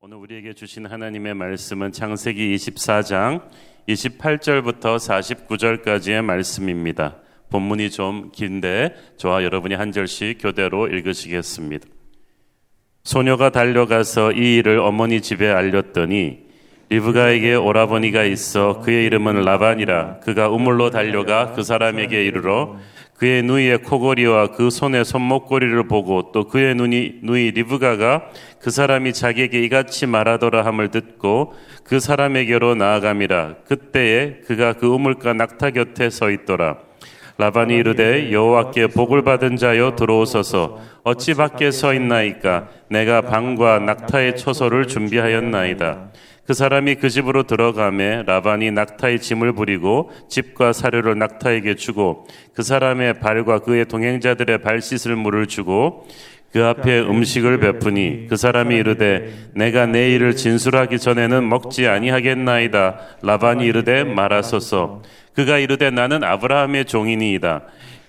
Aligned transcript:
오늘 0.00 0.18
우리에게 0.18 0.52
주신 0.52 0.86
하나님의 0.86 1.34
말씀은 1.34 1.90
창세기 1.90 2.54
24장 2.54 3.48
28절부터 3.88 4.96
49절까지의 4.96 6.22
말씀입니다. 6.22 7.16
본문이 7.50 7.90
좀 7.90 8.30
긴데 8.30 8.94
저와 9.16 9.42
여러분이 9.42 9.74
한 9.74 9.90
절씩 9.90 10.38
교대로 10.40 10.86
읽으시겠습니다. 10.86 11.88
소녀가 13.02 13.50
달려가서 13.50 14.34
이 14.34 14.58
일을 14.58 14.78
어머니 14.78 15.20
집에 15.20 15.50
알렸더니 15.50 16.46
리브가에게 16.90 17.56
오라버니가 17.56 18.22
있어 18.22 18.80
그의 18.80 19.04
이름은 19.06 19.42
라반이라 19.42 20.20
그가 20.20 20.48
우물로 20.48 20.90
달려가 20.90 21.54
그 21.54 21.64
사람에게 21.64 22.24
이르러 22.24 22.78
그의 23.18 23.42
누이의 23.42 23.78
코골이와 23.78 24.52
그 24.52 24.70
손의 24.70 25.04
손목고리를 25.04 25.88
보고 25.88 26.30
또 26.32 26.44
그의 26.44 26.76
눈이, 26.76 27.14
누이 27.22 27.50
리브가가 27.50 28.30
그 28.60 28.70
사람이 28.70 29.12
자기에게 29.12 29.60
이같이 29.64 30.06
말하더라 30.06 30.64
함을 30.64 30.90
듣고 30.92 31.54
그 31.82 31.98
사람에게로 31.98 32.76
나아감이라. 32.76 33.56
그때에 33.66 34.38
그가 34.46 34.74
그 34.74 34.86
우물가 34.86 35.32
낙타 35.32 35.70
곁에 35.70 36.10
서 36.10 36.30
있더라. 36.30 36.78
라반이 37.38 37.74
이르되 37.74 38.32
여호와께 38.32 38.88
복을 38.88 39.22
받은 39.22 39.56
자여 39.56 39.96
들어오소서. 39.96 40.80
어찌 41.02 41.34
밖에 41.34 41.72
서 41.72 41.94
있나이까? 41.94 42.68
내가 42.88 43.22
방과 43.22 43.80
낙타의 43.80 44.36
초소를 44.36 44.86
준비하였나이다 44.86 46.10
그 46.48 46.54
사람이 46.54 46.94
그 46.94 47.10
집으로 47.10 47.42
들어가매 47.42 48.22
라반이 48.22 48.70
낙타의 48.70 49.20
짐을 49.20 49.52
부리고 49.52 50.10
집과 50.30 50.72
사료를 50.72 51.18
낙타에게 51.18 51.74
주고 51.74 52.26
그 52.54 52.62
사람의 52.62 53.20
발과 53.20 53.58
그의 53.58 53.84
동행자들의 53.84 54.62
발 54.62 54.80
씻을 54.80 55.14
물을 55.14 55.46
주고 55.46 56.08
그 56.50 56.64
앞에 56.64 57.00
음식을 57.00 57.60
베푸니 57.60 58.28
그 58.30 58.36
사람이 58.36 58.74
이르되 58.76 59.50
내가 59.52 59.84
내 59.84 60.10
일을 60.12 60.36
진술하기 60.36 60.98
전에는 60.98 61.46
먹지 61.46 61.86
아니하겠나이다. 61.86 62.98
라반이 63.20 63.66
이르되 63.66 64.04
말하소서. 64.04 65.02
그가 65.34 65.58
이르되 65.58 65.90
나는 65.90 66.24
아브라함의 66.24 66.86
종이니이다 66.86 67.64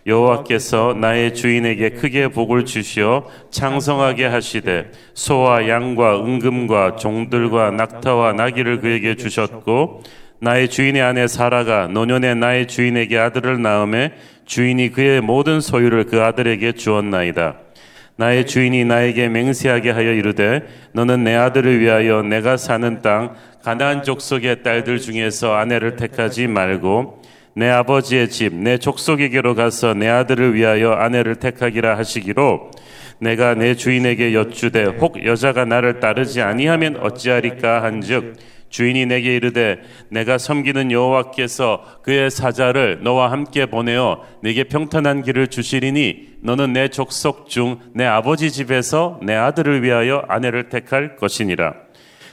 여호와께서 0.10 0.96
나의 1.00 1.36
주인에게 1.36 1.92
크게 1.92 2.30
복을 2.30 2.66
주시어 2.66 3.28
창성하게 3.52 4.26
하시되 4.26 4.92
소와 5.14 5.70
양과 5.70 6.26
은금과 6.26 6.96
종들과 6.98 7.72
낙타와 7.72 8.34
나귀를 8.34 8.80
그에게 8.82 9.16
주셨고 9.16 10.04
나의 10.42 10.70
주인의 10.70 11.02
아내 11.02 11.28
사라가 11.28 11.88
노년에 11.88 12.34
나의 12.34 12.68
주인에게 12.68 13.18
아들을 13.18 13.62
낳음에 13.62 14.14
주인이 14.46 14.92
그의 14.92 15.22
모든 15.22 15.62
소유를 15.62 16.06
그 16.06 16.24
아들에게 16.24 16.72
주었나이다. 16.72 17.58
나의 18.16 18.48
주인이 18.48 18.84
나에게 18.84 19.30
맹세하게 19.30 19.92
하여 19.92 20.12
이르되 20.12 20.64
너는 20.94 21.24
내 21.24 21.36
아들을 21.36 21.80
위하여 21.80 22.22
내가 22.22 22.58
사는 22.58 23.02
땅 23.02 23.36
가나안 23.64 24.04
족속의 24.04 24.64
딸들 24.64 25.00
중에서 25.00 25.54
아내를 25.54 25.96
택하지 25.96 26.48
말고 26.48 27.22
내 27.56 27.70
아버지의 27.70 28.30
집, 28.30 28.54
내 28.54 28.78
족속에게로 28.78 29.56
가서 29.56 29.94
내 29.94 30.08
아들을 30.08 30.54
위하여 30.54 30.92
아내를 30.92 31.36
택하기라 31.36 31.98
하시기로 31.98 32.72
내가 33.20 33.54
내 33.54 33.76
주인에게 33.76 34.34
여쭈되 34.34 34.84
혹 35.00 35.26
여자가 35.26 35.66
나를 35.66 36.00
따르지 36.00 36.42
아니하면 36.42 36.98
어찌하리까 36.98 37.84
한즉 37.84 38.36
주인이 38.70 39.08
내게 39.08 39.36
이르되 39.36 39.80
내가 40.10 40.38
섬기는 40.38 40.92
여호와께서 40.92 42.02
그의 42.04 42.30
사자를 42.30 43.00
너와 43.02 43.32
함께 43.32 43.66
보내어 43.66 44.22
내게 44.44 44.64
평탄한 44.64 45.24
길을 45.24 45.48
주시리니 45.48 46.36
너는 46.44 46.74
내 46.74 46.88
족속 46.88 47.50
중 47.50 47.80
내 47.94 48.06
아버지 48.06 48.52
집에서 48.52 49.20
내 49.24 49.36
아들을 49.36 49.84
위하여 49.84 50.24
아내를 50.28 50.70
택할 50.70 51.16
것이니라. 51.16 51.74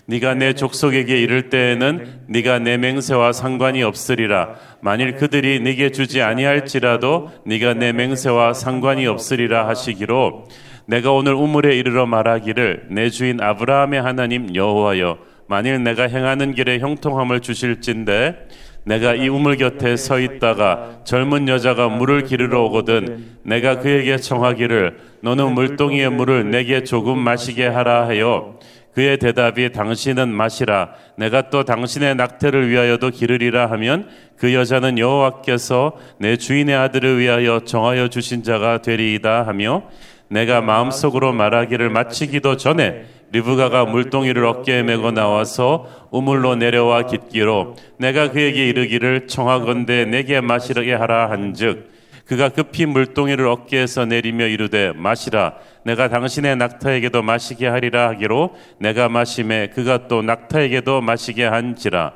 네가 0.09 0.35
내 0.35 0.53
족속에게 0.53 1.21
이를 1.21 1.51
때에는 1.51 2.21
네가 2.29 2.61
내 2.61 2.77
맹세와 2.77 3.33
상관이 3.33 3.83
없으리라. 3.83 4.55
만일 4.81 5.17
그들이 5.17 5.61
네게 5.61 5.91
주지 5.91 6.23
아니할지라도 6.23 7.31
네가 7.45 7.75
내 7.75 7.93
맹세와 7.93 8.55
상관이 8.55 9.07
없으리라 9.07 9.67
하시기로 9.67 10.45
내가 10.87 11.11
오늘 11.11 11.35
우물에 11.35 11.77
이르러 11.77 12.07
말하기를 12.07 12.87
내 12.91 13.11
주인 13.11 13.41
아브라함의 13.41 14.01
하나님 14.01 14.55
여호와여 14.55 15.19
만일 15.49 15.83
내가 15.83 16.05
행하는 16.05 16.55
길에 16.55 16.79
형통함을 16.79 17.41
주실진데 17.41 18.49
내가 18.85 19.15
이 19.15 19.29
우물 19.29 19.57
곁에 19.57 19.97
서 19.97 20.21
있다가 20.21 21.01
젊은 21.05 21.49
여자가 21.49 21.89
물을 21.89 22.23
기르러 22.23 22.63
오거든 22.67 23.25
내가 23.43 23.81
그에게 23.81 24.17
청하기를 24.17 24.99
너는 25.23 25.55
물동이의 25.55 26.11
물을 26.11 26.49
내게 26.51 26.85
조금 26.85 27.19
마시게 27.19 27.67
하라 27.67 28.07
하여 28.07 28.61
그의 28.97 29.19
대답이 29.19 29.73
당신은 29.73 30.31
마시라. 30.31 30.95
내가 31.17 31.51
또 31.51 31.65
당신의 31.65 32.15
낙태를 32.15 32.71
위하여도 32.71 33.11
기르리라 33.11 33.71
하면 33.73 34.09
그 34.39 34.55
여자는 34.55 34.99
여호와께서 34.99 35.93
내 36.19 36.39
주인의 36.39 36.75
아들을 36.75 37.19
위하여 37.19 37.61
정하여 37.61 38.09
주신 38.09 38.43
자가 38.43 38.81
되리이다 38.81 39.47
하며 39.47 39.83
내가 40.29 40.63
마음속으로 40.63 41.35
말하기를 41.35 41.91
마치기도 41.91 42.57
전에 42.57 43.05
리브가가 43.33 43.85
물동이를 43.85 44.47
어깨에 44.47 44.83
메고 44.83 45.11
나와서 45.11 45.87
우물로 46.11 46.57
내려와 46.57 47.03
깃기로 47.03 47.77
내가 47.99 48.31
그에게 48.31 48.67
이르기를 48.67 49.27
청하건대 49.27 50.07
내게 50.07 50.41
마시게 50.41 50.95
하라 50.95 51.31
한즉 51.31 51.96
그가 52.27 52.49
급히 52.49 52.87
물동이를 52.87 53.47
어깨에서 53.47 54.05
내리며 54.05 54.47
이르되 54.47 54.93
마시라. 54.95 55.55
내가 55.85 56.09
당신의 56.09 56.57
낙타에게도 56.57 57.23
마시게 57.23 57.69
하리라 57.69 58.09
하기로 58.09 58.57
내가 58.79 59.09
마심에 59.09 59.69
그가 59.69 60.09
또 60.09 60.23
낙타에게도 60.23 61.01
마시게 61.01 61.45
한지라. 61.45 62.13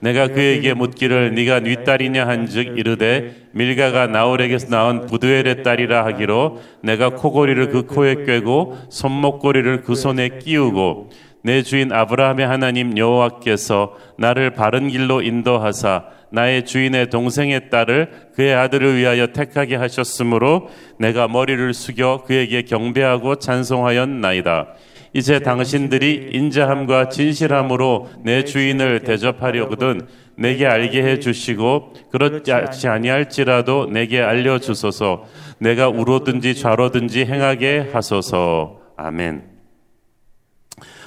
내가 0.00 0.28
그에게 0.28 0.74
묻기를 0.74 1.34
네가 1.34 1.60
네 1.60 1.82
딸이냐 1.82 2.28
한즉 2.28 2.78
이르되 2.78 3.48
밀가가 3.52 4.06
나홀에게서 4.06 4.66
낳은 4.68 5.06
부두엘의 5.06 5.62
딸이라 5.62 6.04
하기로 6.04 6.60
내가 6.82 7.10
코골이를 7.10 7.70
그 7.70 7.86
코에 7.86 8.26
꿰고 8.26 8.76
손목고리를 8.90 9.80
그 9.80 9.94
손에 9.94 10.40
끼우고 10.40 11.08
내 11.42 11.62
주인 11.62 11.90
아브라함의 11.90 12.46
하나님 12.46 12.98
여호와께서 12.98 13.96
나를 14.18 14.50
바른 14.50 14.88
길로 14.88 15.22
인도하사 15.22 16.04
나의 16.34 16.64
주인의 16.64 17.10
동생의 17.10 17.70
딸을 17.70 18.30
그의 18.34 18.54
아들을 18.54 18.96
위하여 18.96 19.28
택하게 19.28 19.76
하셨으므로 19.76 20.68
내가 20.98 21.28
머리를 21.28 21.72
숙여 21.72 22.24
그에게 22.26 22.62
경배하고 22.62 23.36
찬송하였나이다. 23.36 24.74
이제 25.12 25.38
당신들이 25.38 26.30
인자함과 26.32 27.08
진실함으로 27.08 28.10
내 28.24 28.44
주인을 28.44 29.00
대접하려거든 29.00 30.08
내게 30.36 30.66
알게 30.66 31.04
해 31.04 31.20
주시고 31.20 31.92
그렇지 32.10 32.88
아니할지라도 32.88 33.86
내게 33.86 34.20
알려 34.20 34.58
주소서 34.58 35.26
내가 35.58 35.88
우로든지 35.88 36.56
좌로든지 36.56 37.26
행하게 37.26 37.90
하소서 37.92 38.80
아멘. 38.96 39.44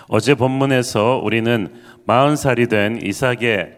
어제 0.08 0.36
본문에서 0.36 1.20
우리는 1.22 1.68
마흔 2.06 2.38
살이 2.38 2.68
된 2.68 3.02
이삭의 3.04 3.74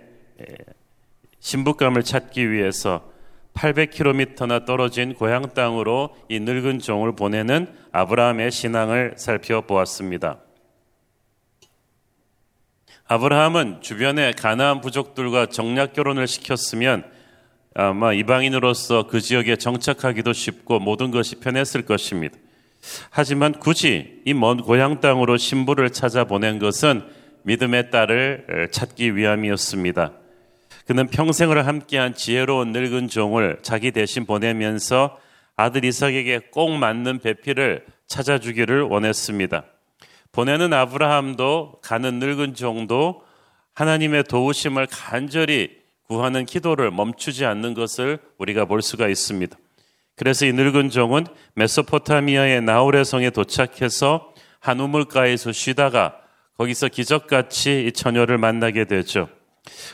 신부감을 1.39 2.03
찾기 2.03 2.51
위해서 2.51 3.09
800km나 3.53 4.65
떨어진 4.65 5.13
고향 5.13 5.49
땅으로 5.53 6.15
이 6.29 6.39
늙은 6.39 6.79
종을 6.79 7.15
보내는 7.15 7.67
아브라함의 7.91 8.51
신앙을 8.51 9.15
살펴보았습니다. 9.17 10.39
아브라함은 13.07 13.81
주변의 13.81 14.33
가나안 14.33 14.81
부족들과 14.81 15.47
정략 15.47 15.93
결혼을 15.93 16.27
시켰으면 16.27 17.03
아마 17.73 18.13
이방인으로서 18.13 19.07
그 19.07 19.19
지역에 19.19 19.55
정착하기도 19.55 20.31
쉽고 20.33 20.79
모든 20.79 21.11
것이 21.11 21.35
편했을 21.35 21.83
것입니다. 21.83 22.37
하지만 23.09 23.53
굳이 23.53 24.21
이 24.25 24.33
먼 24.33 24.57
고향 24.61 25.01
땅으로 25.01 25.37
신부를 25.37 25.89
찾아 25.89 26.23
보낸 26.23 26.59
것은 26.59 27.03
믿음의 27.43 27.89
딸을 27.89 28.69
찾기 28.71 29.15
위함이었습니다. 29.15 30.13
그는 30.89 31.05
평생을 31.05 31.67
함께한 31.67 32.15
지혜로운 32.15 32.71
늙은 32.71 33.09
종을 33.09 33.59
자기 33.61 33.91
대신 33.91 34.25
보내면서 34.25 35.19
아들 35.55 35.85
이삭에게 35.85 36.49
꼭 36.51 36.71
맞는 36.71 37.19
배필을 37.19 37.85
찾아주기를 38.07 38.81
원했습니다. 38.81 39.65
보내는 40.31 40.73
아브라함도 40.73 41.81
가는 41.83 42.17
늙은 42.17 42.55
종도 42.55 43.21
하나님의 43.75 44.23
도우심을 44.23 44.87
간절히 44.89 45.77
구하는 46.07 46.47
기도를 46.47 46.89
멈추지 46.89 47.45
않는 47.45 47.75
것을 47.75 48.17
우리가 48.39 48.65
볼 48.65 48.81
수가 48.81 49.09
있습니다. 49.09 49.55
그래서 50.15 50.47
이 50.47 50.53
늙은 50.53 50.89
종은 50.89 51.27
메소포타미아의 51.53 52.63
나홀의 52.63 53.05
성에 53.05 53.29
도착해서 53.29 54.33
한 54.59 54.79
우물가에서 54.79 55.51
쉬다가 55.51 56.15
거기서 56.57 56.87
기적같이 56.87 57.85
이 57.85 57.91
처녀를 57.91 58.39
만나게 58.39 58.85
되죠. 58.85 59.29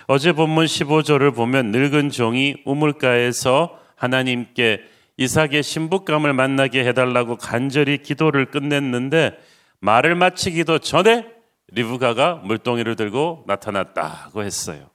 어제 0.08 0.32
본문 0.32 0.66
15절을 0.66 1.36
보면 1.36 1.72
늙은 1.72 2.10
종이 2.10 2.56
우물가에서 2.66 3.80
하나님께 3.96 4.82
이삭의 5.18 5.64
신부감을 5.64 6.34
만나게 6.34 6.86
해달라고 6.86 7.38
간절히 7.38 8.00
기도를 8.00 8.46
끝냈는데 8.48 9.38
말을 9.80 10.16
마치기도 10.16 10.80
전에 10.80 11.26
리브가가 11.70 12.42
물동이를 12.44 12.96
들고 12.96 13.44
나타났다고 13.48 14.44
했어요. 14.44 14.90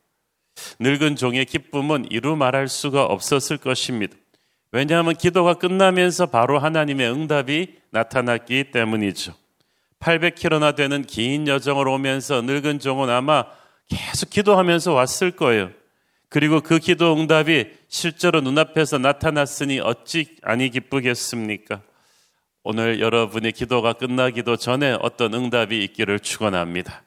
늙은 0.79 1.17
종의 1.17 1.47
기쁨은 1.47 2.07
이루 2.11 2.37
말할 2.37 2.69
수가 2.69 3.05
없었을 3.05 3.57
것입니다. 3.57 4.17
왜냐하면 4.73 5.17
기도가 5.17 5.55
끝나면서 5.55 6.27
바로 6.27 6.59
하나님의 6.59 7.11
응답이 7.11 7.75
나타났기 7.91 8.71
때문이죠. 8.71 9.35
800km나 9.99 10.77
되는 10.77 11.03
긴 11.03 11.49
여정을 11.49 11.89
오면서 11.89 12.43
늙은 12.43 12.79
종은 12.79 13.11
아마 13.11 13.45
계속 13.91 14.31
기도하면서 14.31 14.93
왔을 14.95 15.33
거예요. 15.33 15.71
그리고 16.31 16.61
그 16.61 16.79
기도 16.79 17.15
응답이 17.15 17.67
실제로 17.89 18.41
눈앞에서 18.41 18.99
나타났으니 18.99 19.81
어찌 19.81 20.37
아니 20.43 20.71
기쁘겠습니까? 20.71 21.83
오늘 22.63 23.01
여러분의 23.01 23.53
기도가 23.53 23.95
끝나기도 23.95 24.57
전에 24.57 24.97
어떤 25.01 25.35
응답이 25.35 25.83
있기를 25.85 26.21
축원합니다. 26.21 27.03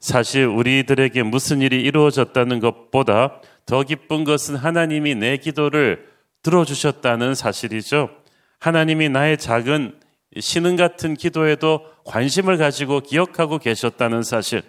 사실 0.00 0.46
우리들에게 0.46 1.22
무슨 1.22 1.60
일이 1.60 1.82
이루어졌다는 1.82 2.60
것보다 2.60 3.40
더 3.66 3.82
기쁜 3.82 4.24
것은 4.24 4.56
하나님이 4.56 5.14
내 5.14 5.36
기도를 5.36 6.08
들어주셨다는 6.42 7.34
사실이죠. 7.34 8.10
하나님이 8.58 9.08
나의 9.08 9.38
작은 9.38 10.00
신흥 10.38 10.76
같은 10.76 11.14
기도에도 11.14 11.84
관심을 12.04 12.56
가지고 12.56 13.00
기억하고 13.00 13.58
계셨다는 13.58 14.22
사실. 14.22 14.62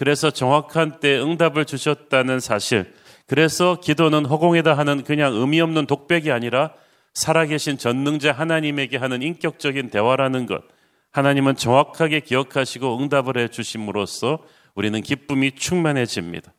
그래서 0.00 0.30
정확한 0.30 0.98
때 1.00 1.20
응답을 1.20 1.66
주셨다는 1.66 2.40
사실. 2.40 2.90
그래서 3.26 3.80
기도는 3.80 4.24
허공에다 4.24 4.72
하는 4.72 5.04
그냥 5.04 5.34
의미 5.34 5.60
없는 5.60 5.84
독백이 5.84 6.32
아니라 6.32 6.72
살아계신 7.12 7.76
전능자 7.76 8.32
하나님에게 8.32 8.96
하는 8.96 9.20
인격적인 9.20 9.90
대화라는 9.90 10.46
것. 10.46 10.62
하나님은 11.10 11.56
정확하게 11.56 12.20
기억하시고 12.20 12.98
응답을 12.98 13.36
해 13.36 13.48
주심으로써 13.48 14.38
우리는 14.74 14.98
기쁨이 15.02 15.52
충만해집니다. 15.52 16.50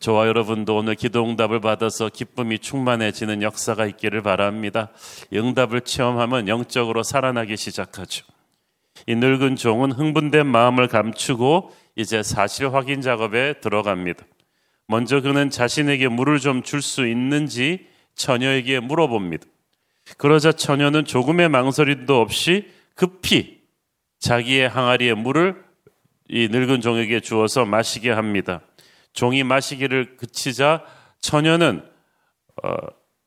저와 0.00 0.26
여러분도 0.26 0.76
오늘 0.76 0.96
기도 0.96 1.24
응답을 1.24 1.60
받아서 1.60 2.08
기쁨이 2.08 2.58
충만해지는 2.58 3.42
역사가 3.42 3.86
있기를 3.86 4.22
바랍니다. 4.22 4.90
응답을 5.32 5.82
체험하면 5.82 6.48
영적으로 6.48 7.04
살아나기 7.04 7.56
시작하죠. 7.56 8.26
이 9.06 9.14
늙은 9.14 9.56
종은 9.56 9.92
흥분된 9.92 10.46
마음을 10.46 10.88
감추고 10.88 11.72
이제 11.94 12.22
사실 12.22 12.74
확인 12.74 13.00
작업에 13.00 13.60
들어갑니다. 13.60 14.24
먼저 14.88 15.20
그는 15.20 15.50
자신에게 15.50 16.08
물을 16.08 16.38
좀 16.38 16.62
줄 16.62 16.82
수 16.82 17.06
있는지 17.06 17.86
처녀에게 18.14 18.80
물어봅니다. 18.80 19.44
그러자 20.18 20.52
처녀는 20.52 21.04
조금의 21.04 21.48
망설임도 21.48 22.20
없이 22.20 22.70
급히 22.94 23.60
자기의 24.18 24.68
항아리에 24.68 25.14
물을 25.14 25.64
이 26.28 26.48
늙은 26.48 26.80
종에게 26.80 27.20
주어서 27.20 27.64
마시게 27.64 28.10
합니다. 28.10 28.60
종이 29.12 29.44
마시기를 29.44 30.16
그치자 30.16 30.84
처녀는 31.20 31.82
어, 32.62 32.70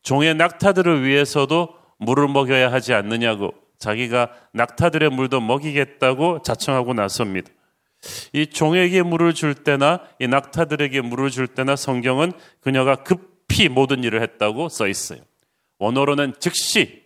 종의 0.02 0.34
낙타들을 0.34 1.04
위해서도 1.04 1.74
물을 1.98 2.28
먹여야 2.28 2.72
하지 2.72 2.94
않느냐고 2.94 3.52
자기가 3.80 4.30
낙타들의 4.52 5.10
물도 5.10 5.40
먹이겠다고 5.40 6.42
자청하고 6.42 6.94
나섭니다. 6.94 7.50
이 8.32 8.46
종에게 8.46 9.02
물을 9.02 9.34
줄 9.34 9.54
때나 9.54 10.00
이 10.20 10.28
낙타들에게 10.28 11.00
물을 11.00 11.30
줄 11.30 11.48
때나 11.48 11.76
성경은 11.76 12.32
그녀가 12.60 12.96
급히 12.96 13.68
모든 13.68 14.04
일을 14.04 14.22
했다고 14.22 14.68
써 14.68 14.86
있어요. 14.86 15.20
원어로는 15.78 16.34
즉시 16.38 17.02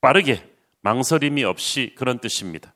빠르게 0.00 0.42
망설임이 0.80 1.44
없이 1.44 1.94
그런 1.96 2.18
뜻입니다. 2.18 2.74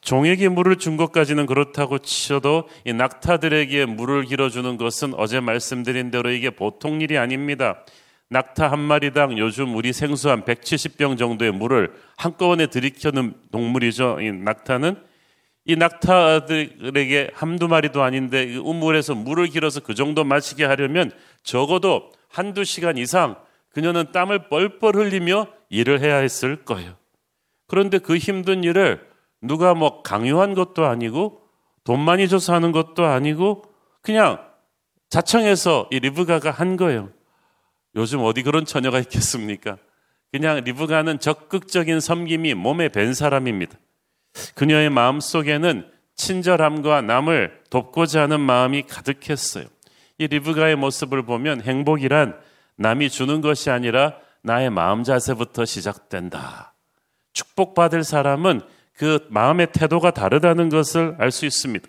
종에게 0.00 0.48
물을 0.48 0.76
준 0.76 0.96
것까지는 0.96 1.46
그렇다고 1.46 1.98
치셔도 1.98 2.68
이 2.84 2.92
낙타들에게 2.92 3.86
물을 3.86 4.24
길어주는 4.24 4.76
것은 4.76 5.14
어제 5.14 5.40
말씀드린 5.40 6.10
대로 6.10 6.30
이게 6.30 6.50
보통 6.50 7.00
일이 7.00 7.16
아닙니다. 7.16 7.84
낙타 8.30 8.70
한 8.70 8.78
마리당 8.80 9.38
요즘 9.38 9.74
우리 9.74 9.92
생수 9.92 10.30
한 10.30 10.44
170병 10.44 11.16
정도의 11.16 11.52
물을 11.52 11.92
한꺼번에 12.16 12.66
들이켜는 12.66 13.34
동물이죠. 13.50 14.20
이 14.20 14.32
낙타는 14.32 15.02
이 15.64 15.76
낙타들에게 15.76 17.30
한두 17.34 17.68
마리도 17.68 18.02
아닌데 18.02 18.56
우물에서 18.56 19.14
물을 19.14 19.46
길어서 19.46 19.80
그 19.80 19.94
정도 19.94 20.24
마시게 20.24 20.64
하려면 20.64 21.10
적어도 21.42 22.10
한두 22.28 22.64
시간 22.64 22.96
이상 22.98 23.36
그녀는 23.70 24.12
땀을 24.12 24.48
뻘뻘 24.48 24.96
흘리며 24.96 25.46
일을 25.70 26.00
해야 26.00 26.16
했을 26.16 26.64
거예요. 26.64 26.96
그런데 27.66 27.98
그 27.98 28.16
힘든 28.16 28.64
일을 28.64 29.06
누가 29.40 29.74
뭐 29.74 30.02
강요한 30.02 30.54
것도 30.54 30.84
아니고 30.86 31.42
돈 31.84 32.00
많이 32.00 32.28
줘서 32.28 32.54
하는 32.54 32.72
것도 32.72 33.04
아니고 33.04 33.64
그냥 34.02 34.38
자청해서 35.10 35.88
이 35.90 36.00
리브가가 36.00 36.50
한 36.50 36.76
거예요. 36.76 37.10
요즘 37.96 38.20
어디 38.20 38.42
그런 38.42 38.64
처녀가 38.64 38.98
있겠습니까? 39.00 39.76
그냥 40.30 40.62
리브가는 40.62 41.20
적극적인 41.20 42.00
섬김이 42.00 42.54
몸에 42.54 42.88
밴 42.88 43.14
사람입니다. 43.14 43.78
그녀의 44.54 44.90
마음 44.90 45.20
속에는 45.20 45.90
친절함과 46.16 47.02
남을 47.02 47.62
돕고자 47.70 48.22
하는 48.22 48.40
마음이 48.40 48.82
가득했어요. 48.82 49.66
이 50.18 50.26
리브가의 50.26 50.76
모습을 50.76 51.22
보면 51.22 51.62
행복이란 51.62 52.38
남이 52.76 53.08
주는 53.08 53.40
것이 53.40 53.70
아니라 53.70 54.16
나의 54.42 54.70
마음 54.70 55.02
자세부터 55.02 55.64
시작된다. 55.64 56.74
축복받을 57.32 58.04
사람은 58.04 58.60
그 58.96 59.26
마음의 59.30 59.68
태도가 59.72 60.10
다르다는 60.10 60.68
것을 60.68 61.14
알 61.18 61.30
수 61.30 61.46
있습니다. 61.46 61.86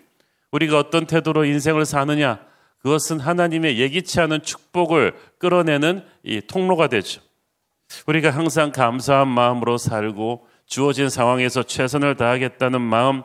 우리가 0.52 0.78
어떤 0.78 1.06
태도로 1.06 1.44
인생을 1.44 1.84
사느냐, 1.84 2.40
그것은 2.82 3.20
하나님의 3.20 3.78
예기치 3.78 4.20
않은 4.20 4.42
축복을 4.42 5.14
끌어내는 5.38 6.04
이 6.22 6.40
통로가 6.40 6.88
되죠. 6.88 7.20
우리가 8.06 8.30
항상 8.30 8.72
감사한 8.72 9.28
마음으로 9.28 9.78
살고 9.78 10.46
주어진 10.66 11.08
상황에서 11.08 11.62
최선을 11.62 12.16
다하겠다는 12.16 12.80
마음, 12.80 13.22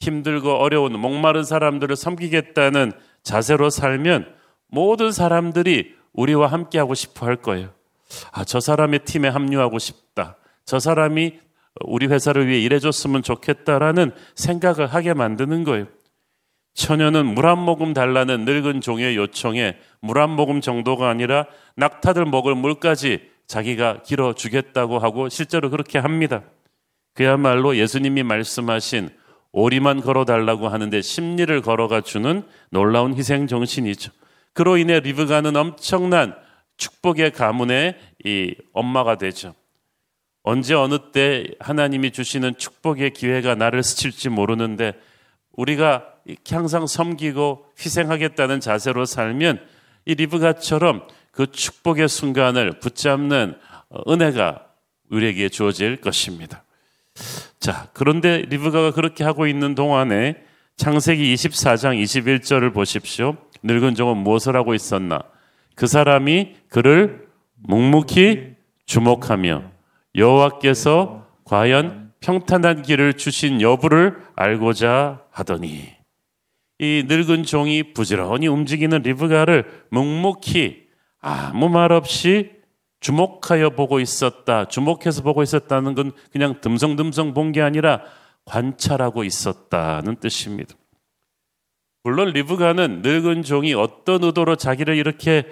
힘들고 0.00 0.56
어려운 0.56 0.98
목마른 0.98 1.44
사람들을 1.44 1.96
섬기겠다는 1.96 2.92
자세로 3.22 3.70
살면 3.70 4.32
모든 4.68 5.10
사람들이 5.12 5.94
우리와 6.12 6.48
함께하고 6.48 6.94
싶어 6.94 7.26
할 7.26 7.36
거예요. 7.36 7.70
아, 8.32 8.44
저 8.44 8.60
사람의 8.60 9.00
팀에 9.04 9.28
합류하고 9.28 9.78
싶다. 9.78 10.36
저 10.66 10.78
사람이 10.78 11.40
우리 11.86 12.06
회사를 12.06 12.46
위해 12.46 12.60
일해줬으면 12.60 13.22
좋겠다라는 13.22 14.12
생각을 14.34 14.86
하게 14.86 15.14
만드는 15.14 15.64
거예요. 15.64 15.86
처녀는 16.74 17.26
물 17.26 17.46
한 17.46 17.58
모금 17.58 17.94
달라는 17.94 18.44
늙은 18.44 18.80
종의 18.80 19.16
요청에 19.16 19.78
물 20.00 20.18
한 20.18 20.30
모금 20.30 20.60
정도가 20.60 21.08
아니라 21.08 21.46
낙타들 21.76 22.24
먹을 22.26 22.54
물까지 22.54 23.30
자기가 23.46 24.02
길어 24.02 24.32
주겠다고 24.34 24.98
하고 24.98 25.28
실제로 25.28 25.70
그렇게 25.70 25.98
합니다. 25.98 26.42
그야말로 27.14 27.76
예수님이 27.76 28.22
말씀하신 28.24 29.08
오리만 29.52 30.00
걸어 30.00 30.24
달라고 30.24 30.68
하는데 30.68 31.00
심리를 31.00 31.60
걸어가 31.62 32.00
주는 32.00 32.42
놀라운 32.70 33.14
희생 33.14 33.46
정신이죠. 33.46 34.10
그로 34.52 34.76
인해 34.76 34.98
리브가는 34.98 35.54
엄청난 35.54 36.34
축복의 36.76 37.30
가문의 37.30 37.96
이 38.24 38.54
엄마가 38.72 39.16
되죠. 39.16 39.54
언제 40.42 40.74
어느 40.74 40.98
때 41.12 41.46
하나님이 41.60 42.10
주시는 42.10 42.56
축복의 42.56 43.12
기회가 43.12 43.54
나를 43.54 43.84
스칠지 43.84 44.28
모르는데 44.28 44.94
우리가 45.52 46.13
항상 46.48 46.86
섬기고 46.86 47.66
희생하겠다는 47.78 48.60
자세로 48.60 49.04
살면 49.04 49.60
이 50.06 50.14
리브가처럼 50.14 51.06
그 51.30 51.50
축복의 51.50 52.08
순간을 52.08 52.78
붙잡는 52.80 53.56
은혜가 54.08 54.66
우리에게 55.10 55.48
주어질 55.48 55.96
것입니다. 55.96 56.64
자, 57.58 57.88
그런데 57.92 58.38
리브가가 58.48 58.92
그렇게 58.92 59.24
하고 59.24 59.46
있는 59.46 59.74
동안에 59.74 60.36
창세기 60.76 61.34
24장 61.34 62.02
21절을 62.02 62.74
보십시오. 62.74 63.36
늙은 63.62 63.94
종은 63.94 64.18
무엇을 64.18 64.56
하고 64.56 64.74
있었나? 64.74 65.20
그 65.74 65.86
사람이 65.86 66.56
그를 66.68 67.26
묵묵히 67.56 68.54
주목하며 68.86 69.62
여호와께서 70.16 71.26
과연 71.44 72.12
평탄한 72.20 72.82
길을 72.82 73.14
주신 73.14 73.60
여부를 73.60 74.18
알고자 74.36 75.20
하더니 75.30 75.93
이 76.78 77.04
늙은 77.06 77.44
종이 77.44 77.92
부지런히 77.92 78.48
움직이는 78.48 79.02
리브가를 79.02 79.84
묵묵히 79.90 80.84
아무 81.20 81.68
말 81.68 81.92
없이 81.92 82.50
주목하여 83.00 83.70
보고 83.70 84.00
있었다. 84.00 84.64
주목해서 84.66 85.22
보고 85.22 85.42
있었다는 85.42 85.94
건 85.94 86.12
그냥 86.32 86.60
듬성듬성 86.60 87.34
본 87.34 87.52
게 87.52 87.60
아니라 87.62 88.00
관찰하고 88.46 89.24
있었다는 89.24 90.16
뜻입니다. 90.16 90.74
물론 92.02 92.30
리브가는 92.30 93.00
늙은 93.02 93.42
종이 93.42 93.72
어떤 93.72 94.22
의도로 94.24 94.56
자기를 94.56 94.96
이렇게 94.96 95.44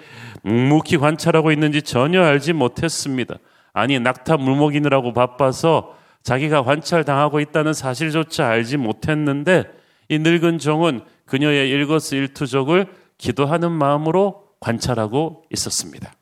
묵묵히 0.43 0.97
관찰하고 0.97 1.51
있는지 1.51 1.81
전혀 1.81 2.21
알지 2.21 2.53
못했습니다. 2.53 3.37
아니 3.73 3.99
낙타 3.99 4.37
물먹이느라고 4.37 5.13
바빠서 5.13 5.95
자기가 6.21 6.63
관찰당하고 6.63 7.39
있다는 7.39 7.73
사실조차 7.73 8.47
알지 8.47 8.77
못했는데 8.77 9.65
이 10.13 10.19
늙은 10.19 10.59
종은 10.59 11.01
그녀의 11.25 11.69
일거수일투족을 11.69 12.87
기도하는 13.17 13.71
마음으로 13.71 14.47
관찰하고 14.59 15.43
있었습니다. 15.51 16.13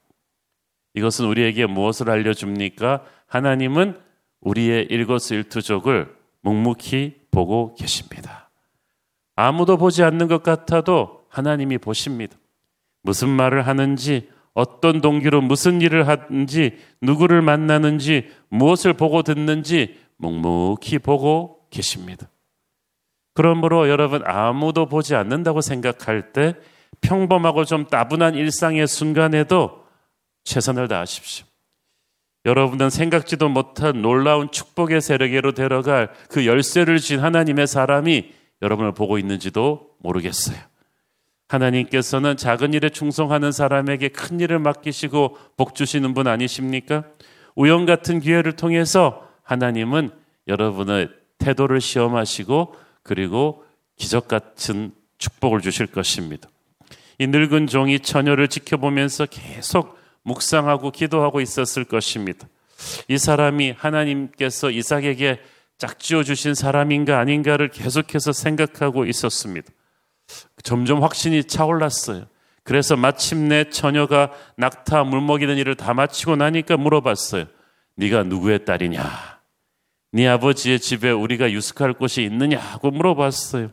이것은 0.93 1.25
우리에게 1.25 1.65
무엇을 1.65 2.09
알려줍니까? 2.09 3.03
하나님은 3.27 3.97
우리의 4.39 4.87
일거수일투족을 4.89 6.15
묵묵히 6.41 7.15
보고 7.31 7.75
계십니다. 7.75 8.49
아무도 9.35 9.77
보지 9.77 10.03
않는 10.03 10.27
것 10.27 10.41
같아도 10.41 11.25
하나님이 11.29 11.77
보십니다. 11.77 12.37
무슨 13.03 13.29
말을 13.29 13.67
하는지, 13.67 14.29
어떤 14.53 15.01
동기로 15.01 15.41
무슨 15.41 15.81
일을 15.81 16.07
하는지, 16.07 16.77
누구를 17.01 17.41
만나는지, 17.41 18.29
무엇을 18.49 18.93
보고 18.93 19.23
듣는지 19.23 19.97
묵묵히 20.17 20.99
보고 20.99 21.65
계십니다. 21.69 22.30
그러므로 23.33 23.89
여러분 23.89 24.21
아무도 24.25 24.87
보지 24.87 25.15
않는다고 25.15 25.61
생각할 25.61 26.33
때 26.33 26.55
평범하고 27.01 27.65
좀 27.65 27.85
따분한 27.87 28.35
일상의 28.35 28.87
순간에도 28.87 29.83
최선을 30.43 30.87
다하십시오. 30.87 31.45
여러분은 32.45 32.89
생각지도 32.89 33.49
못한 33.49 34.01
놀라운 34.01 34.49
축복의 34.51 35.01
세력에로 35.01 35.53
데려갈 35.53 36.09
그 36.29 36.45
열쇠를 36.45 36.97
쥔 36.99 37.19
하나님의 37.19 37.67
사람이 37.67 38.31
여러분을 38.61 38.93
보고 38.93 39.17
있는지도 39.17 39.91
모르겠어요. 39.99 40.57
하나님께서는 41.49 42.37
작은 42.37 42.73
일에 42.73 42.89
충성하는 42.89 43.51
사람에게 43.51 44.09
큰 44.09 44.39
일을 44.39 44.59
맡기시고 44.59 45.37
복 45.57 45.75
주시는 45.75 46.13
분 46.13 46.27
아니십니까? 46.27 47.03
우연 47.55 47.85
같은 47.85 48.19
기회를 48.19 48.53
통해서 48.53 49.27
하나님은 49.43 50.11
여러분의 50.47 51.09
태도를 51.37 51.81
시험하시고 51.81 52.73
그리고 53.03 53.63
기적 53.97 54.27
같은 54.27 54.91
축복을 55.17 55.61
주실 55.61 55.87
것입니다. 55.87 56.49
이 57.19 57.27
늙은 57.27 57.67
종이 57.67 57.99
처녀를 57.99 58.47
지켜보면서 58.47 59.27
계속 59.27 59.97
묵상하고 60.23 60.91
기도하고 60.91 61.41
있었을 61.41 61.83
것입니다. 61.83 62.47
이 63.07 63.17
사람이 63.17 63.75
하나님께서 63.77 64.71
이삭에게 64.71 65.39
짝지어 65.77 66.23
주신 66.23 66.53
사람인가 66.53 67.19
아닌가를 67.19 67.69
계속해서 67.69 68.33
생각하고 68.33 69.05
있었습니다. 69.05 69.71
점점 70.63 71.03
확신이 71.03 71.43
차올랐어요. 71.43 72.25
그래서 72.63 72.95
마침내 72.95 73.69
처녀가 73.69 74.31
낙타 74.57 75.03
물 75.03 75.21
먹이는 75.21 75.57
일을 75.57 75.75
다 75.75 75.93
마치고 75.93 76.35
나니까 76.35 76.77
물어봤어요. 76.77 77.45
네가 77.95 78.23
누구의 78.23 78.65
딸이냐? 78.65 79.40
네 80.11 80.27
아버지의 80.27 80.79
집에 80.79 81.09
우리가 81.09 81.51
유숙할 81.51 81.93
곳이 81.93 82.23
있느냐고 82.23 82.91
물어봤어요. 82.91 83.71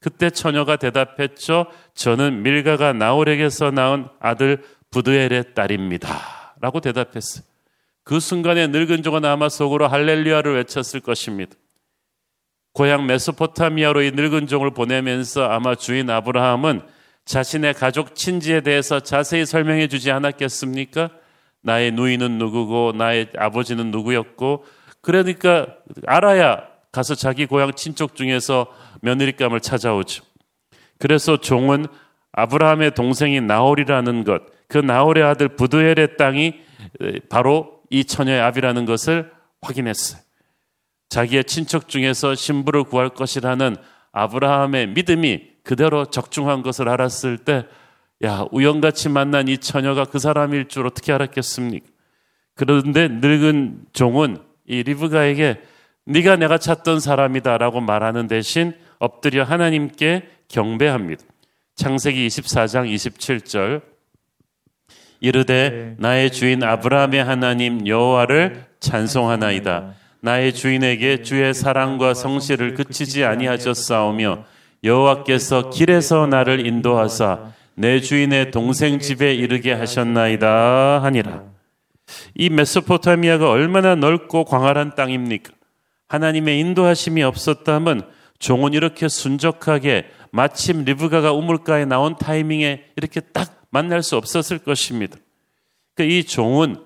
그때 0.00 0.30
처녀가 0.30 0.76
대답했죠. 0.76 1.66
저는 1.94 2.42
밀가가 2.42 2.92
나홀에게서 2.92 3.70
낳은 3.70 4.06
아들 4.20 4.62
부드엘의 4.90 5.54
딸입니다. 5.54 6.56
라고 6.60 6.80
대답했어요. 6.80 7.44
그 8.04 8.20
순간에 8.20 8.66
늙은 8.68 9.02
종은 9.02 9.24
아마 9.24 9.48
속으로 9.48 9.88
할렐루야를 9.88 10.54
외쳤을 10.56 11.00
것입니다. 11.00 11.54
고향 12.72 13.06
메소포타미아로 13.06 14.02
이 14.02 14.12
늙은 14.12 14.46
종을 14.46 14.70
보내면서 14.70 15.44
아마 15.44 15.74
주인 15.74 16.08
아브라함은 16.10 16.82
자신의 17.24 17.74
가족 17.74 18.14
친지에 18.14 18.60
대해서 18.60 19.00
자세히 19.00 19.44
설명해 19.44 19.88
주지 19.88 20.10
않았겠습니까? 20.10 21.10
나의 21.60 21.92
누이는 21.92 22.38
누구고 22.38 22.92
나의 22.96 23.28
아버지는 23.36 23.90
누구였고 23.90 24.64
그러니까 25.08 25.68
알아야 26.06 26.64
가서 26.92 27.14
자기 27.14 27.46
고향 27.46 27.72
친척 27.72 28.14
중에서 28.14 28.66
며느리감을 29.00 29.60
찾아오죠. 29.60 30.22
그래서 30.98 31.38
종은 31.38 31.86
아브라함의 32.32 32.94
동생인 32.94 33.46
나홀이라는 33.46 34.24
것, 34.24 34.42
그 34.68 34.76
나홀의 34.76 35.24
아들 35.24 35.48
부두엘의 35.48 36.18
땅이 36.18 36.60
바로 37.30 37.80
이 37.88 38.04
처녀의 38.04 38.38
아비라는 38.42 38.84
것을 38.84 39.32
확인했어요. 39.62 40.20
자기의 41.08 41.44
친척 41.44 41.88
중에서 41.88 42.34
신부를 42.34 42.84
구할 42.84 43.08
것이라는 43.08 43.76
아브라함의 44.12 44.88
믿음이 44.88 45.40
그대로 45.64 46.04
적중한 46.04 46.60
것을 46.60 46.86
알았을 46.86 47.38
때, 47.38 47.64
야, 48.24 48.44
우연같이 48.50 49.08
만난 49.08 49.48
이 49.48 49.56
처녀가 49.56 50.04
그 50.04 50.18
사람일 50.18 50.68
줄 50.68 50.86
어떻게 50.86 51.14
알았겠습니까? 51.14 51.86
그런데 52.56 53.08
늙은 53.08 53.86
종은 53.94 54.47
이 54.68 54.82
리브가에게 54.82 55.60
네가 56.04 56.36
내가 56.36 56.58
찾던 56.58 57.00
사람이다라고 57.00 57.80
말하는 57.80 58.28
대신 58.28 58.74
엎드려 58.98 59.44
하나님께 59.44 60.28
경배합니다. 60.48 61.24
창세기 61.74 62.26
24장 62.26 62.92
27절 62.92 63.82
이르되 65.20 65.70
네. 65.70 65.94
나의 65.98 66.30
주인 66.30 66.62
아브라함의 66.62 67.24
하나님 67.24 67.86
여호와를 67.86 68.64
찬송하나이다. 68.80 69.94
나의 70.20 70.52
주인에게 70.52 71.22
주의 71.22 71.54
사랑과 71.54 72.14
성실을 72.14 72.74
그치지 72.74 73.24
아니하셨사오며 73.24 74.44
여호와께서 74.84 75.70
길에서 75.70 76.26
나를 76.26 76.66
인도하사 76.66 77.52
내 77.74 78.00
주인의 78.00 78.50
동생 78.50 78.98
집에 78.98 79.34
이르게 79.34 79.72
하셨나이다 79.72 81.02
하니라. 81.02 81.57
이 82.34 82.50
메소포타미아가 82.50 83.50
얼마나 83.50 83.94
넓고 83.94 84.44
광활한 84.44 84.94
땅입니까? 84.94 85.52
하나님의 86.08 86.58
인도하심이 86.60 87.22
없었다면 87.22 88.08
종은 88.38 88.72
이렇게 88.72 89.08
순적하게 89.08 90.08
마침 90.30 90.84
리브가가 90.84 91.32
우물가에 91.32 91.84
나온 91.84 92.16
타이밍에 92.16 92.84
이렇게 92.96 93.20
딱 93.20 93.62
만날 93.70 94.02
수 94.02 94.16
없었을 94.16 94.58
것입니다. 94.58 95.16
그러니까 95.94 96.16
이 96.16 96.24
종은 96.24 96.76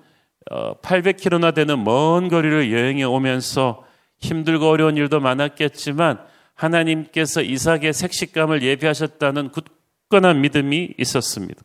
800km나 0.49 1.45
어, 1.45 1.51
되는 1.51 1.83
먼 1.83 2.27
거리를 2.27 2.71
여행해 2.71 3.03
오면서 3.03 3.85
힘들고 4.19 4.69
어려운 4.69 4.97
일도 4.97 5.19
많았겠지만 5.19 6.19
하나님께서 6.55 7.41
이삭의 7.41 7.93
색식감을 7.93 8.63
예비하셨다는 8.63 9.51
굳건한 9.51 10.41
믿음이 10.41 10.95
있었습니다. 10.97 11.61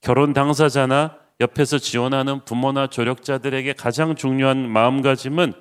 결혼 0.00 0.32
당사자나 0.32 1.18
옆에서 1.40 1.78
지원하는 1.78 2.44
부모나 2.44 2.86
조력자들에게 2.86 3.74
가장 3.74 4.14
중요한 4.14 4.68
마음가짐은 4.68 5.52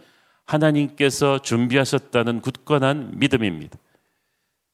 하나님께서 0.46 1.40
준비하셨다는 1.40 2.42
굳건한 2.42 3.14
믿음입니다. 3.16 3.78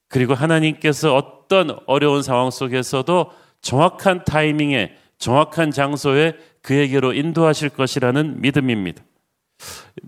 그리고 0.10 0.34
하나님께서 0.34 1.16
어떤 1.16 1.78
어려운 1.88 2.22
상황 2.22 2.52
속에서도 2.52 3.32
정확한 3.62 4.26
타이밍에 4.26 4.96
정확한 5.18 5.72
장소에 5.72 6.36
그에게로 6.62 7.14
인도하실 7.14 7.70
것이라는 7.70 8.42
믿음입니다. 8.42 9.04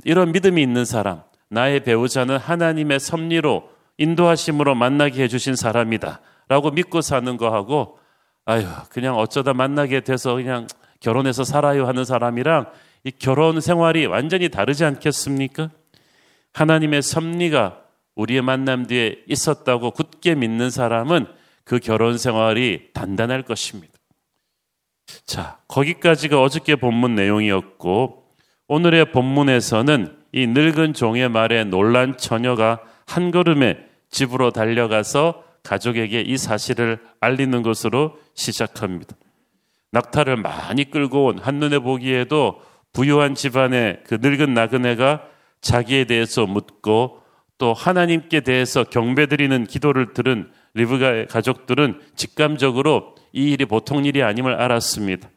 이런 0.03 0.31
믿음이 0.31 0.61
있는 0.61 0.85
사람, 0.85 1.21
나의 1.49 1.83
배우자는 1.83 2.37
하나님의 2.37 2.99
섭리로 2.99 3.69
인도하심으로 3.97 4.75
만나게 4.75 5.23
해주신 5.23 5.55
사람이다. 5.55 6.19
라고 6.47 6.71
믿고 6.71 7.01
사는 7.01 7.37
거하고, 7.37 7.99
아유, 8.45 8.65
그냥 8.89 9.17
어쩌다 9.17 9.53
만나게 9.53 10.01
돼서 10.01 10.35
그냥 10.35 10.67
결혼해서 11.03 11.43
살아요 11.43 11.85
하는 11.85 12.05
사람이랑 12.05 12.65
이 13.03 13.11
결혼 13.11 13.59
생활이 13.59 14.05
완전히 14.05 14.47
다르지 14.47 14.85
않겠습니까? 14.85 15.69
하나님의 16.53 17.01
섭리가 17.01 17.81
우리의 18.15 18.41
만남 18.41 18.87
뒤에 18.87 19.17
있었다고 19.27 19.91
굳게 19.91 20.35
믿는 20.35 20.69
사람은 20.69 21.27
그 21.65 21.79
결혼 21.79 22.17
생활이 22.17 22.89
단단할 22.93 23.43
것입니다. 23.43 23.93
자, 25.25 25.59
거기까지가 25.67 26.41
어저께 26.41 26.77
본문 26.77 27.15
내용이었고 27.15 28.23
오늘의 28.67 29.11
본문에서는 29.11 30.17
이 30.31 30.47
늙은 30.47 30.93
종의 30.93 31.27
말에 31.29 31.65
놀란 31.65 32.17
처녀가 32.17 32.79
한 33.05 33.31
걸음에 33.31 33.77
집으로 34.09 34.51
달려가서 34.51 35.43
가족에게 35.63 36.21
이 36.21 36.37
사실을 36.37 36.99
알리는 37.19 37.61
것으로 37.61 38.17
시작합니다. 38.35 39.15
낙타를 39.93 40.37
많이 40.37 40.89
끌고 40.89 41.25
온 41.27 41.39
한눈에 41.39 41.79
보기에도 41.79 42.59
부유한 42.93 43.35
집안의 43.35 44.01
그 44.05 44.17
늙은 44.21 44.53
나그네가 44.53 45.21
자기에 45.61 46.05
대해서 46.05 46.45
묻고 46.45 47.19
또 47.59 47.73
하나님께 47.73 48.41
대해서 48.41 48.83
경배드리는 48.83 49.65
기도를 49.65 50.13
들은 50.13 50.51
리브가의 50.73 51.27
가족들은 51.27 52.01
직감적으로 52.15 53.15
이 53.31 53.51
일이 53.51 53.65
보통 53.65 54.03
일이 54.03 54.23
아님을 54.23 54.55
알았습니다. 54.55 55.29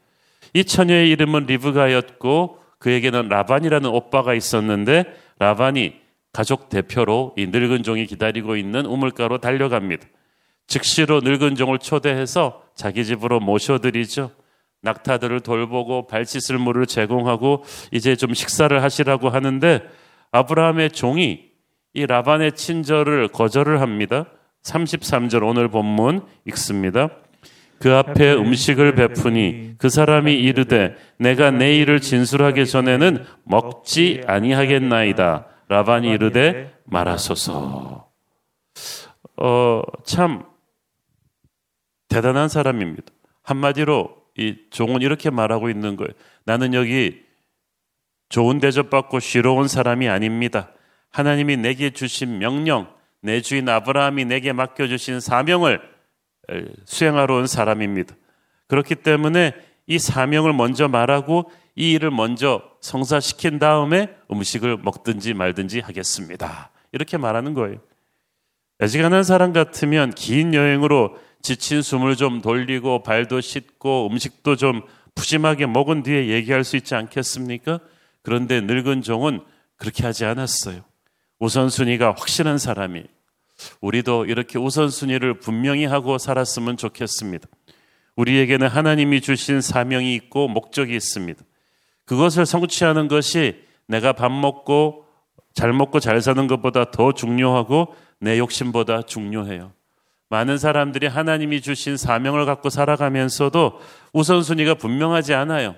이 0.54 0.64
처녀의 0.64 1.10
이름은 1.10 1.44
리브가였고 1.46 2.58
그에게는 2.78 3.28
라반이라는 3.28 3.88
오빠가 3.90 4.34
있었는데 4.34 5.04
라반이 5.38 5.94
가족 6.32 6.70
대표로 6.70 7.34
이 7.36 7.46
늙은 7.46 7.82
종이 7.82 8.06
기다리고 8.06 8.56
있는 8.56 8.86
우물가로 8.86 9.38
달려갑니다. 9.38 10.06
즉시로 10.66 11.20
늙은 11.20 11.56
종을 11.56 11.78
초대해서 11.78 12.62
자기 12.75 13.04
집으로 13.04 13.40
모셔드리죠. 13.40 14.30
낙타들을 14.86 15.40
돌보고 15.40 16.06
발치을 16.06 16.58
물을 16.58 16.86
제공하고 16.86 17.64
이제 17.90 18.14
좀 18.14 18.32
식사를 18.32 18.82
하시라고 18.82 19.28
하는데 19.28 19.82
아브라함의 20.30 20.90
종이 20.90 21.50
이 21.92 22.06
라반의 22.06 22.52
친절을 22.52 23.28
거절을 23.28 23.80
합니다. 23.80 24.26
33절 24.62 25.46
오늘 25.46 25.68
본문 25.68 26.22
읽습니다. 26.46 27.08
그 27.78 27.94
앞에 27.94 28.34
음식을 28.34 28.94
베푸니 28.94 29.74
그 29.78 29.88
사람이 29.88 30.32
이르되 30.32 30.96
내가 31.18 31.50
내 31.50 31.76
일을 31.76 32.00
진술하기 32.00 32.66
전에는 32.66 33.24
먹지 33.44 34.22
아니하겠나이다. 34.26 35.46
라반이 35.68 36.08
이르되 36.08 36.72
말하소서. 36.84 38.08
어, 39.38 39.82
참 40.04 40.44
대단한 42.08 42.48
사람입니다. 42.48 43.12
한마디로 43.42 44.25
이 44.38 44.56
종은 44.70 45.02
이렇게 45.02 45.30
말하고 45.30 45.70
있는 45.70 45.96
거예요. 45.96 46.12
나는 46.44 46.74
여기 46.74 47.22
좋은 48.28 48.58
대접받고 48.58 49.20
쉬러 49.20 49.52
온 49.52 49.68
사람이 49.68 50.08
아닙니다. 50.08 50.72
하나님이 51.10 51.56
내게 51.56 51.90
주신 51.90 52.38
명령, 52.38 52.88
내 53.22 53.40
주인 53.40 53.68
아브라함이 53.68 54.24
내게 54.26 54.52
맡겨주신 54.52 55.20
사명을 55.20 55.80
수행하러 56.84 57.36
온 57.36 57.46
사람입니다. 57.46 58.14
그렇기 58.68 58.96
때문에 58.96 59.54
이 59.86 59.98
사명을 59.98 60.52
먼저 60.52 60.88
말하고 60.88 61.50
이 61.76 61.92
일을 61.92 62.10
먼저 62.10 62.62
성사시킨 62.80 63.58
다음에 63.58 64.14
음식을 64.30 64.78
먹든지 64.78 65.34
말든지 65.34 65.80
하겠습니다. 65.80 66.70
이렇게 66.92 67.16
말하는 67.16 67.54
거예요. 67.54 67.78
애지간한 68.82 69.24
사람 69.24 69.52
같으면 69.52 70.12
긴 70.12 70.52
여행으로 70.54 71.16
지친 71.46 71.80
숨을 71.80 72.16
좀 72.16 72.40
돌리고 72.42 73.04
발도 73.04 73.40
씻고 73.40 74.08
음식도 74.10 74.56
좀 74.56 74.82
푸짐하게 75.14 75.66
먹은 75.66 76.02
뒤에 76.02 76.26
얘기할 76.26 76.64
수 76.64 76.76
있지 76.76 76.96
않겠습니까? 76.96 77.78
그런데 78.22 78.60
늙은 78.60 79.02
종은 79.02 79.38
그렇게 79.76 80.02
하지 80.04 80.24
않았어요. 80.24 80.82
우선순위가 81.38 82.16
확실한 82.18 82.58
사람이 82.58 83.04
우리도 83.80 84.24
이렇게 84.24 84.58
우선순위를 84.58 85.38
분명히 85.38 85.84
하고 85.84 86.18
살았으면 86.18 86.78
좋겠습니다. 86.78 87.46
우리에게는 88.16 88.66
하나님이 88.66 89.20
주신 89.20 89.60
사명이 89.60 90.16
있고 90.16 90.48
목적이 90.48 90.96
있습니다. 90.96 91.40
그것을 92.06 92.44
성취하는 92.44 93.06
것이 93.06 93.62
내가 93.86 94.14
밥 94.14 94.32
먹고 94.32 95.04
잘 95.54 95.72
먹고 95.72 96.00
잘 96.00 96.20
사는 96.20 96.44
것보다 96.48 96.90
더 96.90 97.12
중요하고 97.12 97.94
내 98.18 98.36
욕심보다 98.36 99.02
중요해요. 99.02 99.76
많은 100.28 100.59
사람들이 100.59 101.06
하나님이 101.06 101.61
주신 101.61 101.97
사명을 101.97 102.47
갖고 102.47 102.68
살아가면서도 102.68 103.80
우선순위가 104.12 104.75
분명하지 104.75 105.35
않아요. 105.35 105.76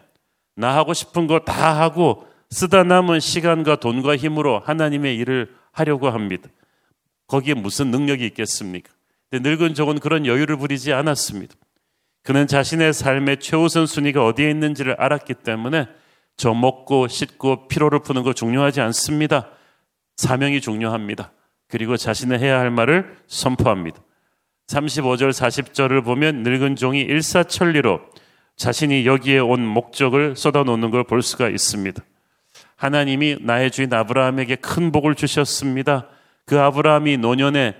나 0.57 0.75
하고 0.75 0.95
싶은 0.95 1.26
거다 1.26 1.81
하고 1.81 2.26
쓰다 2.50 2.83
남은 2.83 3.21
시간과 3.21 3.76
돈과 3.76 4.17
힘으로 4.17 4.61
하나님의 4.61 5.17
일을 5.17 5.55
하려고 5.73 6.09
합니다. 6.09 6.49
거기에 7.26 7.55
무슨 7.55 7.90
능력이 7.90 8.25
있겠습니까? 8.26 8.90
근데 9.31 9.49
늙은 9.49 9.75
종은 9.75 9.99
그런 10.00 10.25
여유를 10.25 10.57
부리지 10.57 10.93
않았습니다. 10.95 11.55
그는 12.23 12.47
자신의 12.47 12.95
삶의 12.95 13.40
최우선 13.40 13.87
순위가 13.87 14.25
어디에 14.25 14.50
있는지를 14.50 14.97
알았기 14.99 15.35
때문에 15.35 15.87
저 16.37 16.55
먹고 16.55 17.09
씻고 17.09 17.69
피로를 17.69 18.00
푸는 18.00 18.23
거 18.23 18.33
중요하지 18.33 18.81
않습니다. 18.81 19.50
사명이 20.17 20.61
중요합니다. 20.61 21.33
그리고 21.69 21.97
자신의 21.97 22.38
해야 22.38 22.59
할 22.59 22.71
말을 22.71 23.17
선포합니다. 23.26 24.00
35절 24.68 25.30
40절을 25.30 26.04
보면 26.04 26.42
늙은 26.42 26.76
종이 26.76 27.00
일사천리로 27.00 28.00
자신이 28.56 29.06
여기에 29.06 29.38
온 29.38 29.66
목적을 29.66 30.37
쏟아놓는 30.37 30.90
걸 30.90 31.04
볼 31.04 31.22
수가 31.22 31.48
있습니다. 31.48 32.02
하나님이 32.76 33.38
나의 33.40 33.70
주인 33.70 33.92
아브라함에게 33.92 34.56
큰 34.56 34.92
복을 34.92 35.14
주셨습니다. 35.14 36.08
그 36.44 36.60
아브라함이 36.60 37.16
노년에 37.18 37.75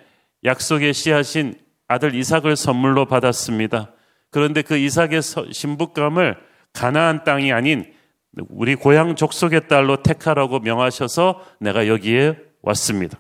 약속의 0.45 0.95
씨앗인 0.95 1.55
아들 1.89 2.15
이삭을 2.15 2.57
선물로 2.57 3.07
받았습니다. 3.07 3.93
그런데 4.31 4.63
그 4.63 4.77
이삭의 4.77 5.21
신부감을 5.53 6.37
가나안 6.73 7.25
땅이 7.25 7.53
아닌 7.53 7.93
우리 8.51 8.75
고향 8.75 9.17
족속의 9.17 9.69
딸로 9.69 10.03
택하라고 10.03 10.61
명하셔서 10.61 11.45
내가 11.61 11.89
여기에 11.89 12.37
왔습니다. 12.63 13.19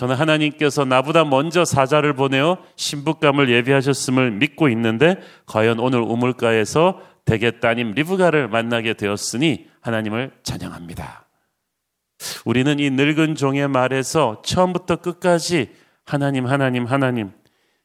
저는 0.00 0.16
하나님께서 0.16 0.86
나보다 0.86 1.24
먼저 1.24 1.66
사자를 1.66 2.14
보내어 2.14 2.56
신부감을 2.76 3.50
예비하셨음을 3.50 4.30
믿고 4.30 4.70
있는데 4.70 5.16
과연 5.44 5.78
오늘 5.78 6.00
우물가에서 6.00 7.02
대개 7.26 7.60
따님 7.60 7.90
리브가를 7.90 8.48
만나게 8.48 8.94
되었으니 8.94 9.68
하나님을 9.82 10.30
찬양합니다. 10.42 11.26
우리는 12.46 12.78
이 12.78 12.88
늙은 12.88 13.34
종의 13.34 13.68
말에서 13.68 14.40
처음부터 14.42 14.96
끝까지 14.96 15.68
하나님, 16.06 16.46
하나님, 16.46 16.86
하나님, 16.86 17.32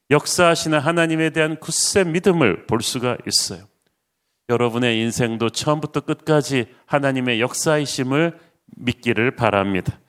역사하시는 0.09 0.79
하나님에 0.79 1.31
대한 1.31 1.59
굳세 1.59 2.05
믿음을 2.05 2.65
볼 2.65 2.81
수가 2.81 3.17
있어요. 3.27 3.65
여러분의 4.47 5.01
인생도 5.01 5.49
처음부터 5.49 5.99
끝까지 5.99 6.67
하나님의 6.85 7.41
역사이심을 7.41 8.39
믿기를 8.77 9.31
바랍니다. 9.35 9.99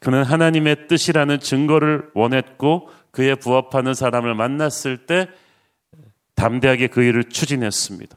그는 0.00 0.24
하나님의 0.24 0.88
뜻이라는 0.88 1.40
증거를 1.40 2.10
원했고 2.14 2.88
그에 3.10 3.34
부합하는 3.34 3.94
사람을 3.94 4.34
만났을 4.34 5.06
때 5.06 5.28
담대하게 6.34 6.88
그 6.88 7.02
일을 7.02 7.24
추진했습니다. 7.24 8.16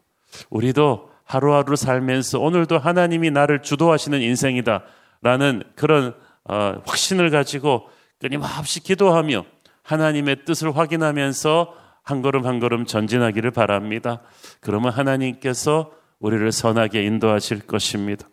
우리도 0.50 1.12
하루하루 1.26 1.76
살면서 1.76 2.40
오늘도 2.40 2.80
하나님이 2.80 3.32
나를 3.32 3.62
주도하시는 3.62 4.22
인생이다. 4.22 4.84
라는 5.22 5.64
그런 5.76 6.16
어, 6.46 6.82
확신을 6.86 7.30
가지고 7.30 7.90
끊임없이 8.20 8.82
기도하며 8.82 9.46
하나님의 9.84 10.46
뜻을 10.46 10.76
확인하면서 10.76 11.76
한 12.04 12.22
걸음 12.22 12.46
한 12.46 12.60
걸음 12.60 12.86
전진하기를 12.86 13.52
바랍니다. 13.52 14.22
그러면 14.60 14.92
하나님께서 14.92 15.92
우리를 16.20 16.52
선하게 16.52 17.04
인도하실 17.04 17.68
것입니다. 17.68 18.28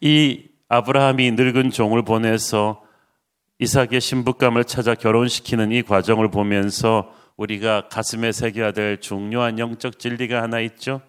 이 0.00 0.49
아브라함이 0.70 1.32
늙은 1.32 1.70
종을 1.70 2.04
보내서 2.04 2.80
이삭의 3.58 4.00
신부감을 4.00 4.64
찾아 4.64 4.94
결혼시키는 4.94 5.72
이 5.72 5.82
과정을 5.82 6.30
보면서 6.30 7.12
우리가 7.36 7.88
가슴에 7.88 8.30
새겨야 8.30 8.70
될 8.70 9.00
중요한 9.00 9.58
영적 9.58 9.98
진리가 9.98 10.40
하나 10.40 10.60
있죠. 10.60 11.02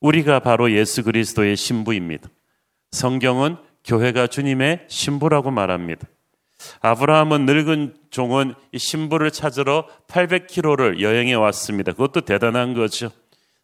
우리가 0.00 0.40
바로 0.40 0.70
예수 0.72 1.02
그리스도의 1.02 1.56
신부입니다. 1.56 2.28
성경은 2.90 3.56
교회가 3.82 4.26
주님의 4.26 4.84
신부라고 4.88 5.50
말합니다. 5.50 6.06
아브라함은 6.80 7.46
늙은 7.46 7.94
종은 8.10 8.54
이 8.72 8.78
신부를 8.78 9.30
찾으러 9.30 9.86
800km를 10.08 11.00
여행해 11.00 11.32
왔습니다. 11.32 11.92
그것도 11.92 12.22
대단한 12.22 12.74
거죠. 12.74 13.10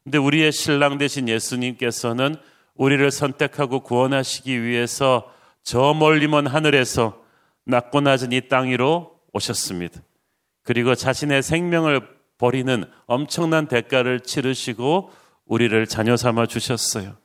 근데 0.05 0.17
우리의 0.17 0.53
신랑 0.53 0.97
되신 0.97 1.29
예수님께서는 1.29 2.37
우리를 2.77 3.11
선택하고 3.11 3.81
구원하시기 3.81 4.63
위해서 4.63 5.31
저 5.63 5.95
멀리 5.95 6.27
먼 6.27 6.47
하늘에서 6.47 7.21
낮고 7.65 8.01
낮은 8.01 8.33
이 8.33 8.49
땅 8.49 8.69
위로 8.69 9.19
오셨습니다. 9.33 10.01
그리고 10.65 10.95
자신의 10.95 11.43
생명을 11.43 12.01
버리는 12.39 12.85
엄청난 13.07 13.67
대가를 13.67 14.21
치르시고 14.21 15.11
우리를 15.47 15.87
자녀 15.87 16.17
삼아 16.17 16.47
주셨어요. 16.47 17.17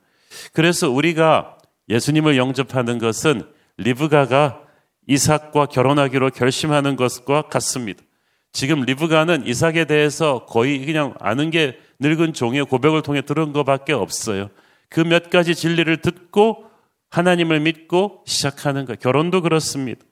그래서 0.52 0.90
우리가 0.90 1.58
예수님을 1.88 2.36
영접하는 2.36 2.98
것은 2.98 3.42
리브가가 3.78 4.62
이삭과 5.06 5.66
결혼하기로 5.66 6.30
결심하는 6.30 6.96
것과 6.96 7.42
같습니다. 7.42 8.02
지금 8.52 8.82
리브가는 8.82 9.46
이삭에 9.46 9.86
대해서 9.86 10.44
거의 10.46 10.84
그냥 10.84 11.14
아는 11.20 11.50
게 11.50 11.78
늙은 12.00 12.34
종의 12.34 12.64
고백을 12.64 13.02
통해 13.02 13.22
들은 13.22 13.52
것밖에 13.52 13.92
없어요. 13.92 14.50
그 14.88 15.00
몇 15.02 15.30
가지 15.30 15.54
진리를 15.54 15.98
듣고 15.98 16.64
하나님을 17.10 17.60
믿고 17.60 18.22
시작하는 18.26 18.84
거. 18.84 18.94
결혼도 18.94 19.42
그렇습니다. 19.42 20.04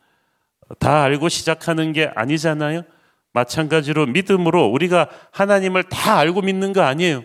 다 0.79 1.03
알고 1.03 1.29
시작하는 1.29 1.93
게 1.93 2.11
아니잖아요. 2.15 2.83
마찬가지로 3.33 4.07
믿음으로 4.07 4.67
우리가 4.67 5.09
하나님을 5.31 5.85
다 5.85 6.19
알고 6.19 6.43
믿는 6.43 6.73
거 6.73 6.83
아니에요. 6.83 7.23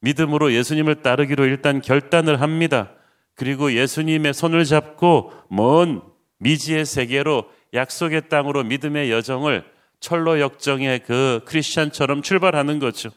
믿음으로 0.00 0.52
예수님을 0.52 1.02
따르기로 1.02 1.44
일단 1.44 1.80
결단을 1.80 2.40
합니다. 2.40 2.92
그리고 3.34 3.72
예수님의 3.72 4.34
손을 4.34 4.64
잡고 4.64 5.32
먼 5.48 6.02
미지의 6.38 6.84
세계로 6.84 7.44
약속의 7.74 8.28
땅으로 8.28 8.64
믿음의 8.64 9.10
여정을 9.10 9.64
철로 10.00 10.40
역정의 10.40 11.00
그 11.00 11.40
크리스천처럼 11.44 12.22
출발하는 12.22 12.78
거죠. 12.78 13.10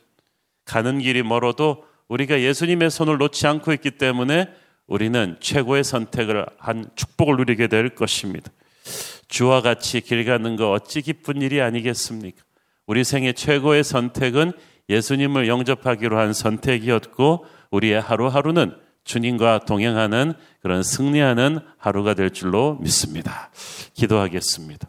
가는 0.65 0.99
길이 0.99 1.23
멀어도 1.23 1.85
우리가 2.07 2.41
예수님의 2.41 2.91
손을 2.91 3.17
놓지 3.17 3.47
않고 3.47 3.73
있기 3.73 3.91
때문에 3.91 4.47
우리는 4.87 5.37
최고의 5.39 5.83
선택을 5.83 6.45
한 6.57 6.85
축복을 6.95 7.37
누리게 7.37 7.67
될 7.67 7.89
것입니다. 7.89 8.51
주와 9.27 9.61
같이 9.61 10.01
길 10.01 10.25
가는 10.25 10.55
거 10.55 10.71
어찌 10.71 11.01
기쁜 11.01 11.41
일이 11.41 11.61
아니겠습니까? 11.61 12.43
우리 12.85 13.03
생애 13.03 13.33
최고의 13.33 13.83
선택은 13.83 14.53
예수님을 14.89 15.47
영접하기로 15.47 16.19
한 16.19 16.33
선택이었고 16.33 17.45
우리의 17.71 17.99
하루하루는 17.99 18.75
주님과 19.03 19.61
동행하는 19.65 20.33
그런 20.61 20.83
승리하는 20.83 21.59
하루가 21.77 22.13
될 22.13 22.29
줄로 22.31 22.77
믿습니다. 22.81 23.49
기도하겠습니다. 23.93 24.87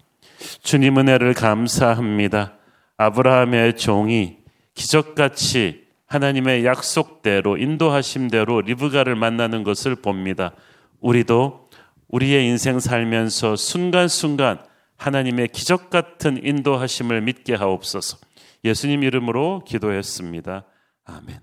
주님 0.63 0.99
은혜를 0.99 1.35
감사합니다. 1.35 2.55
아브라함의 2.99 3.77
종이 3.77 4.37
기적같이 4.75 5.86
하나님의 6.07 6.65
약속대로 6.65 7.57
인도하심대로 7.57 8.63
리브가를 8.63 9.17
만나는 9.17 9.65
것을 9.65 9.97
봅니다. 9.97 10.53
우리도 11.01 11.69
우리의 12.09 12.47
인생 12.47 12.79
살면서 12.79 13.57
순간순간 13.57 14.59
하나님의 14.97 15.49
기적 15.49 15.91
같은 15.91 16.43
인도하심을 16.43 17.21
믿게 17.23 17.55
하옵소서. 17.55 18.19
예수님 18.65 19.03
이름으로 19.03 19.63
기도했습니다. 19.67 20.65
아멘. 21.05 21.41